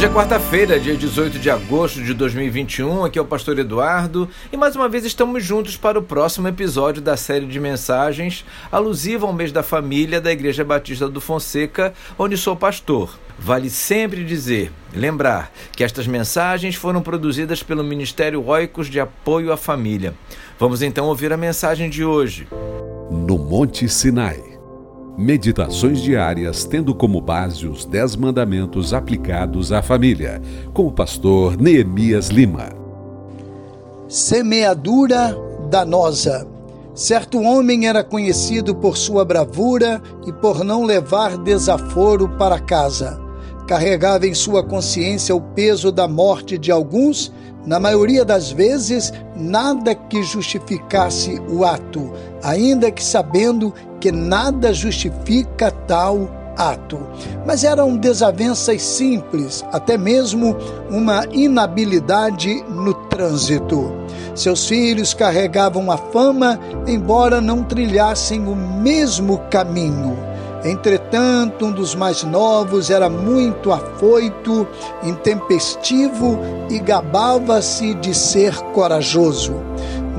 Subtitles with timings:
[0.00, 3.04] Hoje é quarta-feira, dia 18 de agosto de 2021.
[3.04, 7.02] Aqui é o Pastor Eduardo e mais uma vez estamos juntos para o próximo episódio
[7.02, 8.42] da série de mensagens
[8.72, 13.18] alusiva ao mês da família da Igreja Batista do Fonseca, onde sou pastor.
[13.38, 19.56] Vale sempre dizer, lembrar, que estas mensagens foram produzidas pelo Ministério Oicos de Apoio à
[19.58, 20.14] Família.
[20.58, 22.48] Vamos então ouvir a mensagem de hoje.
[23.10, 24.49] No Monte Sinai.
[25.16, 30.40] Meditações diárias tendo como base os Dez Mandamentos aplicados à família,
[30.72, 32.70] com o pastor Neemias Lima.
[34.08, 35.36] Semeadura
[35.70, 36.46] danosa.
[36.94, 43.29] Certo homem era conhecido por sua bravura e por não levar desaforo para casa.
[43.70, 47.32] Carregava em sua consciência o peso da morte de alguns,
[47.64, 55.70] na maioria das vezes, nada que justificasse o ato, ainda que sabendo que nada justifica
[55.70, 56.98] tal ato.
[57.46, 60.56] Mas eram desavenças simples, até mesmo
[60.90, 63.92] uma inabilidade no trânsito.
[64.34, 70.29] Seus filhos carregavam a fama, embora não trilhassem o mesmo caminho.
[70.64, 74.66] Entretanto, um dos mais novos era muito afoito,
[75.02, 79.54] intempestivo e gabava-se de ser corajoso.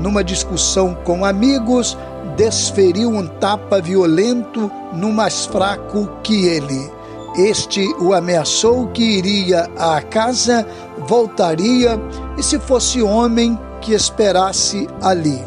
[0.00, 1.96] Numa discussão com amigos,
[2.36, 6.90] desferiu um tapa violento no mais fraco que ele.
[7.36, 10.66] Este o ameaçou que iria à casa,
[11.06, 11.98] voltaria
[12.36, 15.40] e, se fosse homem, que esperasse ali.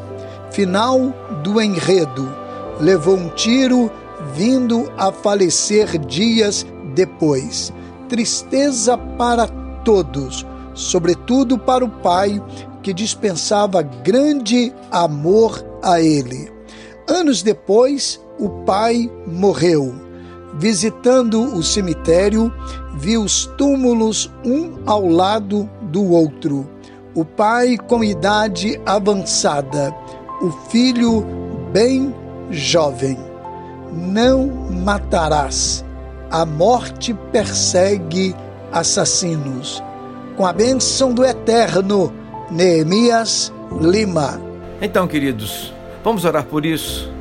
[0.52, 2.28] Final do enredo.
[2.80, 3.92] Levou um tiro,
[4.34, 7.72] vindo a falecer dias depois.
[8.10, 9.48] Tristeza para
[9.84, 12.42] todos, sobretudo para o pai,
[12.82, 16.52] que dispensava grande amor a ele.
[17.08, 19.94] Anos depois, o pai morreu.
[20.58, 22.54] Visitando o cemitério,
[22.96, 26.70] viu os túmulos um ao lado do outro.
[27.14, 29.94] O pai com idade avançada,
[30.42, 31.26] o filho
[31.72, 32.14] bem
[32.52, 33.18] jovem.
[33.96, 34.48] Não
[34.84, 35.86] matarás.
[36.30, 38.36] A morte persegue
[38.72, 39.82] assassinos.
[40.36, 42.14] Com a bênção do Eterno,
[42.52, 44.42] Neemias Lima.
[44.82, 45.74] Então, queridos,
[46.06, 47.12] Vamos orar por isso?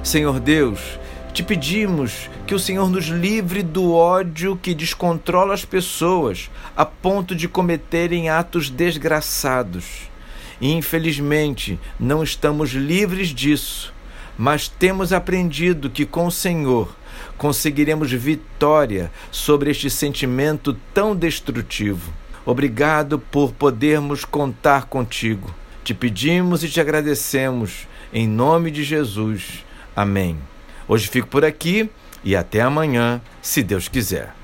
[0.00, 0.96] Senhor Deus,
[1.32, 7.34] te pedimos que o Senhor nos livre do ódio que descontrola as pessoas a ponto
[7.34, 10.08] de cometerem atos desgraçados.
[10.60, 13.92] E infelizmente não estamos livres disso,
[14.38, 16.96] mas temos aprendido que com o Senhor
[17.36, 22.12] conseguiremos vitória sobre este sentimento tão destrutivo.
[22.46, 25.52] Obrigado por podermos contar contigo.
[25.82, 29.64] Te pedimos e te agradecemos em nome de Jesus.
[29.94, 30.38] Amém.
[30.86, 31.90] Hoje fico por aqui
[32.24, 34.34] e até amanhã, se Deus quiser.